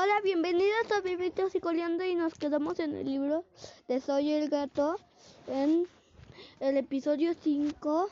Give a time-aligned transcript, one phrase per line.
[0.00, 3.44] Hola, bienvenidos a Bebitos y Coleando y nos quedamos en el libro
[3.88, 4.96] de Soy el Gato
[5.48, 5.88] en
[6.60, 8.08] el episodio 5,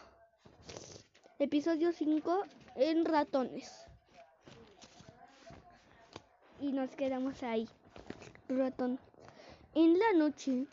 [1.38, 2.42] episodio 5
[2.74, 3.70] en ratones.
[6.60, 7.68] Y nos quedamos ahí,
[8.48, 8.98] ratón.
[9.76, 10.66] En la noche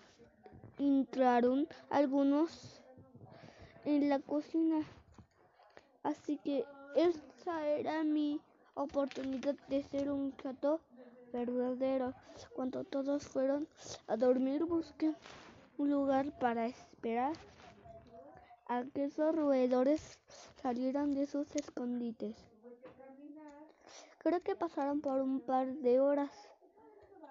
[0.79, 2.81] entraron algunos
[3.85, 4.83] en la cocina,
[6.01, 8.41] así que esa era mi
[8.73, 10.81] oportunidad de ser un gato
[11.33, 12.13] verdadero.
[12.55, 13.67] Cuando todos fueron
[14.07, 15.13] a dormir, busqué
[15.77, 17.33] un lugar para esperar
[18.67, 20.19] a que esos roedores
[20.61, 22.37] salieran de sus escondites.
[24.19, 26.31] Creo que pasaron por un par de horas.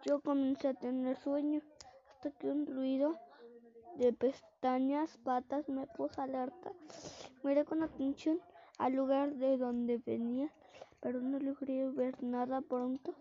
[0.05, 1.63] Yo comencé a tener sueño
[2.11, 3.17] hasta que un ruido
[3.97, 6.73] de pestañas, patas me puso alerta.
[7.43, 8.41] Miré con atención
[8.79, 10.51] al lugar de donde venía
[11.03, 13.13] pero no logré ver nada pronto.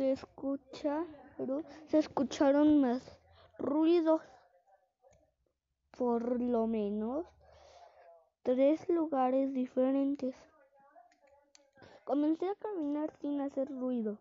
[0.00, 3.02] Se escucharon, se escucharon más
[3.58, 4.22] ruidos,
[5.90, 7.26] por lo menos
[8.42, 10.34] tres lugares diferentes.
[12.04, 14.16] Comencé a caminar sin hacer ruido.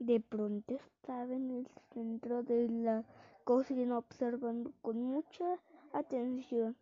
[0.00, 3.04] De pronto estaba en el centro de la
[3.44, 5.60] cocina observando con mucha
[5.92, 6.76] atención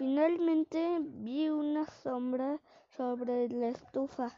[0.00, 2.58] Finalmente vi una sombra
[2.96, 4.32] sobre la estufa,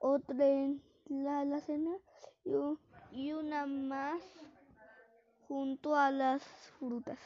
[0.00, 1.92] otra en la alacena
[3.12, 4.20] y una más
[5.46, 6.42] junto a las
[6.76, 7.20] frutas.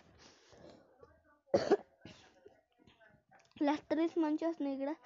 [3.61, 4.98] Las tres manchas negras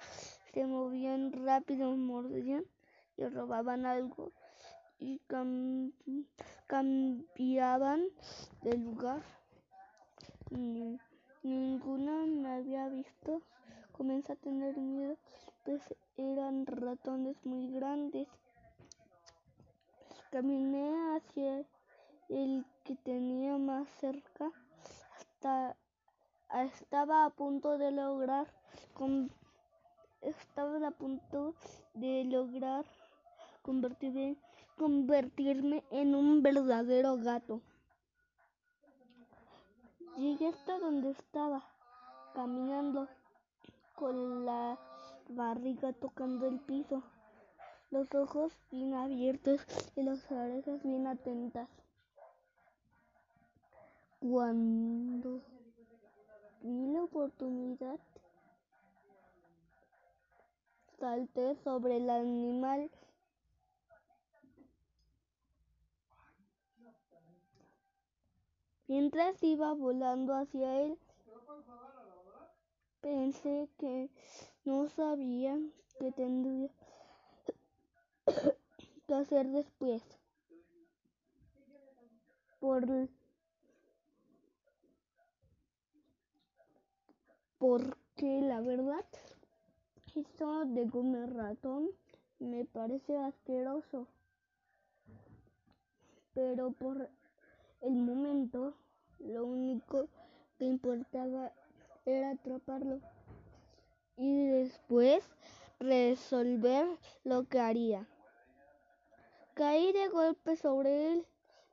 [0.53, 2.65] se movían rápido, mordían
[3.15, 4.33] y robaban algo
[4.99, 5.21] y
[6.67, 8.03] cambiaban
[8.63, 9.23] de lugar.
[11.43, 13.41] Ninguna me había visto.
[13.91, 15.17] Comencé a tener miedo,
[15.65, 15.81] pues
[16.17, 18.27] eran ratones muy grandes.
[20.31, 21.65] Caminé hacia
[22.29, 24.51] el que tenía más cerca
[25.15, 25.75] hasta
[26.63, 28.47] estaba a punto de lograr
[30.21, 31.55] estaba a punto
[31.93, 32.85] de lograr
[34.75, 37.61] convertirme en un verdadero gato.
[40.17, 41.63] Llegué hasta donde estaba,
[42.33, 43.07] caminando
[43.95, 44.77] con la
[45.29, 47.01] barriga tocando el piso,
[47.91, 49.61] los ojos bien abiertos
[49.95, 51.69] y las orejas bien atentas.
[54.19, 55.41] Cuando
[56.61, 57.99] vi la oportunidad,
[60.99, 62.91] salté sobre el animal
[68.91, 70.99] Mientras iba volando hacia él,
[72.99, 74.09] pensé que
[74.65, 75.57] no sabía
[75.97, 76.69] qué tendría
[79.07, 80.03] que hacer después.
[82.59, 83.07] Por,
[87.59, 89.05] porque la verdad,
[90.15, 91.91] esto de comer ratón
[92.39, 94.09] me parece asqueroso.
[96.33, 97.09] Pero por
[97.81, 98.75] el momento,
[99.19, 100.07] lo único
[100.57, 101.51] que importaba
[102.05, 102.99] era atraparlo
[104.17, 105.23] y después
[105.79, 106.85] resolver
[107.23, 108.07] lo que haría.
[109.55, 111.25] Caí de golpe sobre él.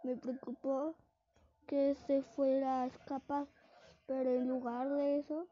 [0.03, 0.95] Me preocupó
[1.67, 3.47] que se fuera a escapar,
[4.07, 5.47] pero en lugar de eso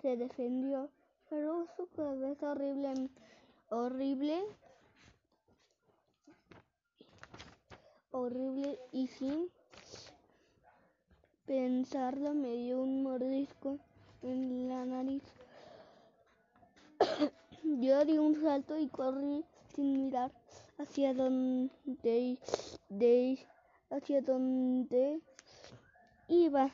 [0.00, 0.90] se defendió.
[1.30, 3.08] Pero su cabeza horrible,
[3.70, 4.42] horrible,
[8.10, 9.50] horrible y sin
[11.52, 13.76] pensarlo me dio un mordisco
[14.22, 15.22] en la nariz.
[17.62, 20.32] Yo di un salto y corrí sin mirar
[20.78, 22.38] hacia donde,
[23.90, 25.20] hacia donde
[26.28, 26.70] iba.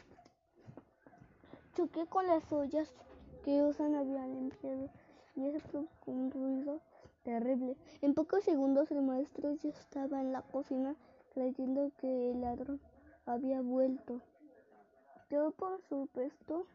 [1.75, 2.89] Choqué con las ollas
[3.45, 4.91] que Osan había limpiado
[5.35, 6.81] y eso provocó un ruido
[7.25, 7.77] terrible.
[8.01, 10.95] En pocos segundos el maestro ya estaba en la cocina
[11.35, 12.81] creyendo que el ladrón
[13.27, 14.23] había vuelto.
[15.31, 16.67] Yo, por supuesto,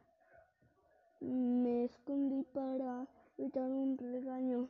[1.20, 3.08] me escondí para
[3.40, 4.68] evitar un regaño.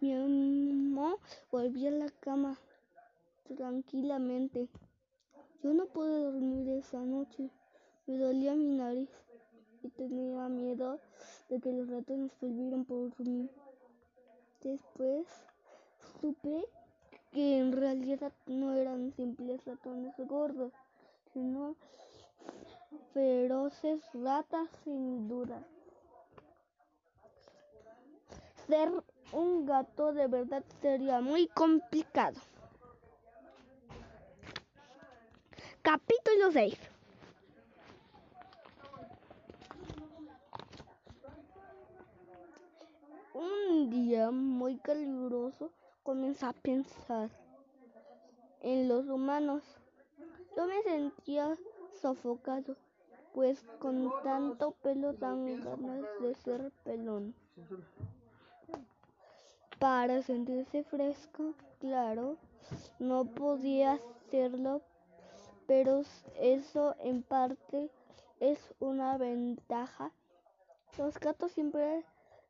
[0.00, 1.16] Mi mamá
[1.50, 2.56] volvió a la cama
[3.56, 4.68] tranquilamente.
[5.64, 7.50] Yo no pude dormir esa noche.
[8.06, 9.10] Me dolía mi nariz
[9.82, 11.00] y tenía miedo
[11.48, 13.50] de que los ratones volvieran por mí.
[14.62, 15.26] Después
[16.20, 16.68] supe
[17.32, 20.72] que en realidad no eran simples ratones gordos,
[21.32, 21.74] sino
[23.12, 25.62] feroces ratas sin duda.
[28.68, 28.92] ser
[29.32, 32.38] un gato de verdad sería muy complicado.
[35.80, 36.78] Capítulo 6
[43.32, 47.30] Un día muy caluroso comencé a pensar
[48.60, 49.62] en los humanos.
[50.56, 51.56] Yo me sentía
[52.00, 52.76] sofocado,
[53.34, 57.34] pues con tanto pelo dan ganas de ser pelón.
[59.78, 62.36] Para sentirse fresco, claro,
[62.98, 64.82] no podía hacerlo,
[65.66, 66.02] pero
[66.36, 67.90] eso en parte
[68.40, 70.10] es una ventaja.
[70.96, 72.04] Los gatos siempre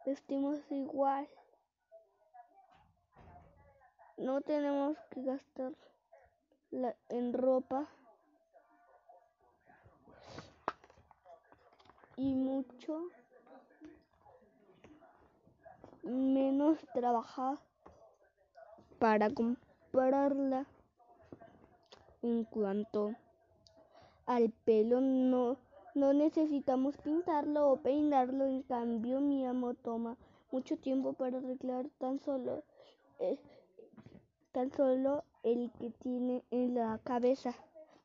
[0.06, 1.28] vestimos igual.
[4.16, 5.72] No tenemos que gastar
[7.08, 7.88] en ropa
[12.18, 13.04] y mucho
[16.02, 17.58] menos trabajar
[18.98, 20.66] para comprarla.
[22.20, 23.14] En cuanto
[24.26, 25.58] al pelo, no,
[25.94, 28.46] no necesitamos pintarlo o peinarlo.
[28.46, 30.16] En cambio, mi amo toma
[30.50, 32.64] mucho tiempo para arreglar tan solo,
[33.20, 33.38] eh,
[34.50, 37.54] tan solo el que tiene en la cabeza.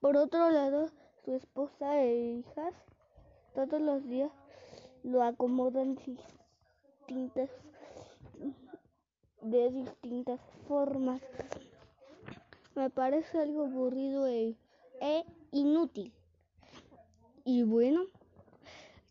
[0.01, 0.89] Por otro lado,
[1.25, 2.75] su esposa e hijas
[3.53, 4.31] todos los días
[5.03, 7.49] lo acomodan distintas
[9.41, 11.21] de distintas formas.
[12.75, 14.55] Me parece algo aburrido e,
[15.01, 16.13] e inútil.
[17.45, 18.05] Y bueno,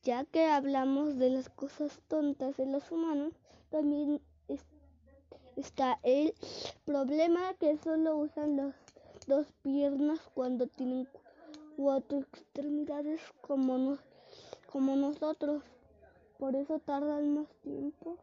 [0.03, 3.35] ya que hablamos de las cosas tontas de los humanos,
[3.71, 4.21] también
[5.57, 6.35] está el
[6.85, 8.75] problema que solo usan las
[9.27, 11.07] dos piernas cuando tienen
[11.77, 13.99] cuatro extremidades como,
[14.73, 15.63] como nosotros.
[16.39, 18.17] Por eso tardan más tiempo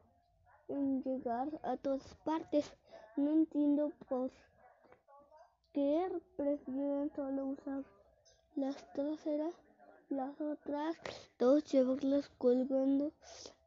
[0.68, 2.74] en llegar a todas partes.
[3.16, 4.32] No entiendo por
[5.74, 7.84] qué prefieren solo usar
[8.56, 9.54] las traseras,
[10.10, 10.98] las otras
[11.38, 13.14] dos llevarlas colgando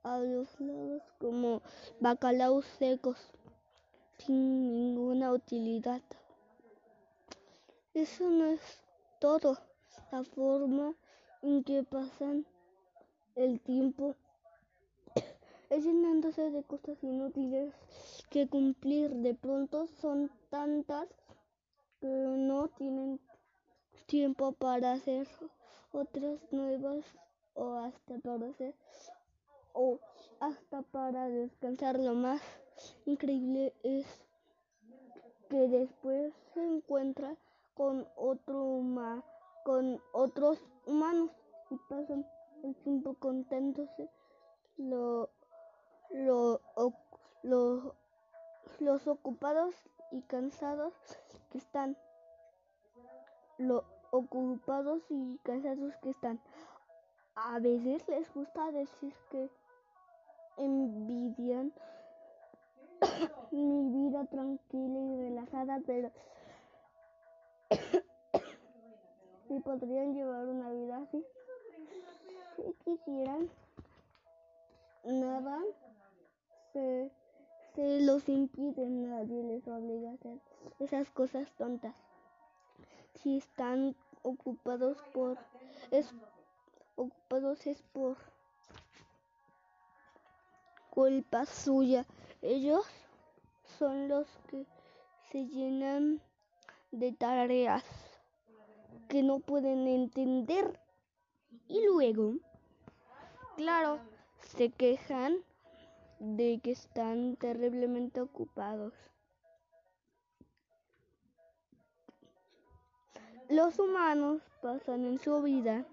[0.03, 1.63] a los lados como
[2.01, 3.19] bacalaos secos
[4.19, 6.03] sin ninguna utilidad.
[7.95, 8.61] Eso no es
[9.21, 9.59] todo.
[10.11, 10.95] La forma
[11.43, 12.47] en que pasan
[13.37, 14.15] el tiempo
[15.71, 17.73] es llenándose de cosas inútiles
[18.31, 19.11] que cumplir.
[19.11, 21.09] De pronto son tantas
[22.01, 23.21] que no tienen
[24.07, 25.27] tiempo para hacer
[25.93, 27.05] otras nuevas
[27.55, 28.75] o hasta para hacer
[29.73, 29.99] o
[30.41, 31.99] hasta para descansar.
[31.99, 32.43] Lo más
[33.07, 34.07] increíble es
[35.49, 37.35] que después se encuentra
[37.75, 38.81] con otro
[39.65, 41.31] con otros humanos
[41.71, 42.27] y pasan
[42.63, 43.89] el tiempo contentos.
[44.77, 45.31] Lo
[46.13, 46.61] lo,
[48.79, 49.75] los ocupados
[50.11, 50.93] y cansados
[51.51, 51.97] que están.
[53.59, 56.41] Lo ocupados y cansados que están.
[57.35, 59.49] A veces les gusta decir que
[60.59, 61.73] envidian
[63.51, 66.11] mi vida tranquila y relajada, pero
[69.49, 71.25] si podrían llevar una vida así,
[72.85, 73.51] quisieran,
[75.05, 75.61] nada
[76.73, 77.11] se,
[77.75, 80.39] se los impide, nadie les obliga a hacer
[80.79, 81.95] esas cosas tontas.
[83.15, 85.39] Si están ocupados por
[85.91, 86.15] es
[86.97, 88.17] ocupados es por
[90.91, 92.07] culpa suya.
[92.43, 92.85] Ellos
[93.79, 94.67] son los que
[95.31, 96.21] se llenan
[96.91, 97.85] de tareas
[99.09, 100.79] que no pueden entender
[101.69, 102.35] y luego,
[103.63, 104.01] claro,
[104.57, 105.37] se quejan
[106.19, 108.93] de que están terriblemente ocupados.
[113.49, 115.87] Los humanos pasan en su vida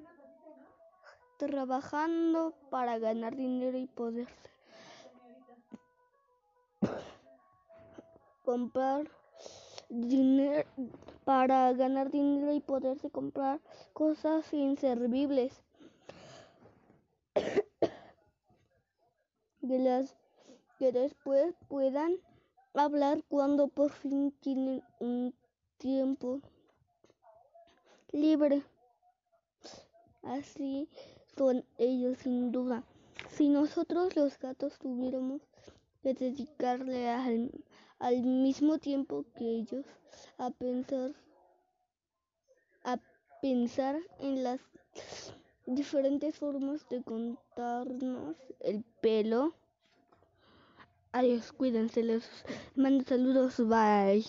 [1.38, 4.50] trabajando para ganar dinero y poderse
[8.46, 9.12] comprar
[9.90, 10.68] dinero
[11.24, 13.60] para ganar dinero y poderse comprar
[13.94, 15.62] cosas inservibles
[19.78, 20.16] las
[20.80, 22.16] que después puedan
[22.74, 25.36] hablar cuando por fin tienen un
[25.78, 26.42] tiempo
[28.12, 28.64] libre.
[30.24, 30.90] Así
[31.38, 32.84] son ellos sin duda.
[33.30, 35.42] Si nosotros los gatos tuviéramos
[36.02, 37.52] que dedicarle al,
[38.00, 39.86] al mismo tiempo que ellos
[40.38, 41.14] a pensar
[42.84, 42.98] a
[43.42, 44.60] pensar en las
[45.76, 49.54] diferentes formas de contarnos el pelo
[51.12, 52.26] Adiós, cuídense, les
[52.76, 54.24] mando saludos, bye.